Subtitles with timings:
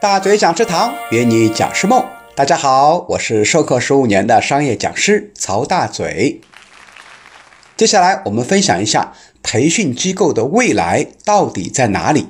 [0.00, 2.06] 大嘴讲师堂约你讲师梦。
[2.36, 6.40] 大家好，我是授课十五年的商业讲师曹大嘴。
[7.76, 12.28] 接下来我们分享一下培训机构的未来到底在哪里。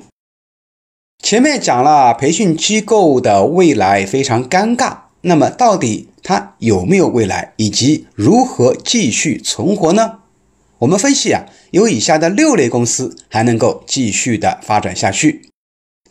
[1.21, 10.21] 前面讲了培训机构的未来非常尴尬，那么到底它有没有未来，以及如何继续存活呢？
[10.79, 15.51] 我们分析啊，有以下的六类公司还能够继续的发展下去。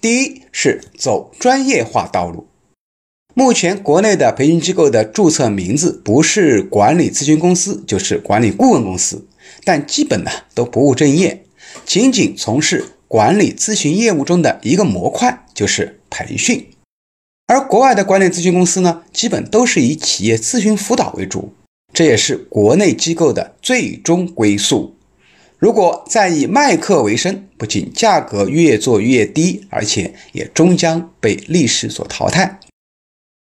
[0.01, 2.47] 第一是走专业化道路。
[3.35, 9.27] 目前国内的培训机构的注册名字不是管理咨询公司，就是管理顾问公司，
[9.65, 11.45] 但基本呢都不务正业，
[11.85, 16.69] 仅仅从事管理咨询业务中的一个模块，就是培训。
[17.47, 21.53] 而国外的管理咨询公司呢，基本都是以企业咨询辅导为主。
[21.93, 24.95] 这也是国内机构的最终归宿。
[25.59, 32.61] 如果再以卖课为生，不仅价格越做越低，而且也终将被历史所淘汰。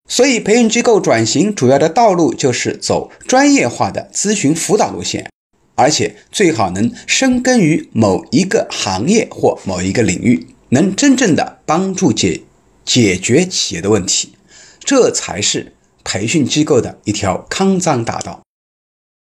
[0.08, 5.28] 所以，培训机构转型主要的道路就是走专业化的咨询辅导路线，
[5.74, 12.42] 而且最好能深耕于某一个行业或某一个领域，能真正的帮助解
[12.84, 14.34] 解决企业的问题，
[14.78, 15.74] 这才是
[16.04, 18.42] 培训机构的一条康庄大道。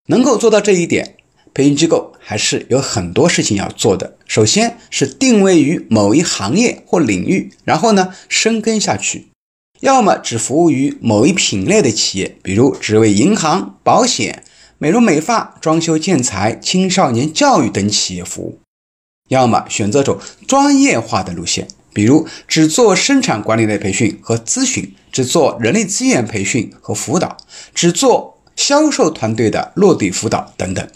[0.07, 1.17] 能够做到这一点，
[1.61, 4.17] 培训机构还是有很多事情要做的。
[4.27, 9.29] 首先是定位于某一行业或领域，然后呢深耕下去。
[9.81, 14.43] 要么只服务于某一品类的企业，比如只为银行、保险、
[14.79, 18.59] 美容美发、装修建材、青少年教育等企业服务；
[19.29, 27.37] 要么选择走专业化的路线，比如只做生产管理类培训和咨询，只做人力资源培训和辅导，
[27.75, 28.39] 只做。
[28.57, 30.87] 销售团队的落地辅导等等。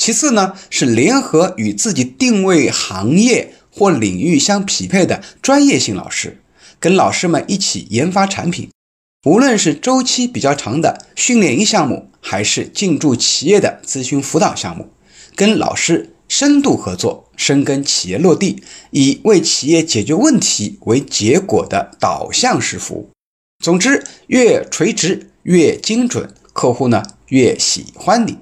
[0.00, 6.40] 其次呢，是联合与自己定位行业或领域相匹配的专业性老师，
[6.78, 8.70] 跟老师们一起研发产品。
[9.26, 14.88] 无论是周期比较长的训练营项目，还是进驻企业的咨询辅导项目，
[15.36, 18.62] 跟老师深度合作，深耕企业落地，
[18.92, 23.10] 以为企业解决问题为结果的导向式服务。
[23.62, 26.32] 总之，越垂直越精准。
[26.52, 28.36] 客户呢越喜欢你，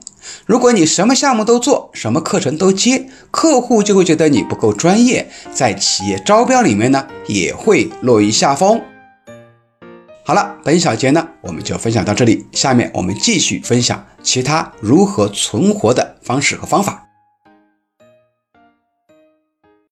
[0.47, 8.81] 如果你什么项目都做，什么课程都接，客户就会觉得你不够专业，在企业招标里面呢也会落于下风。
[10.25, 17.08] 好了，本小节呢我们就分享到这里，下面我们继续分享其他如何存活的方式和方法。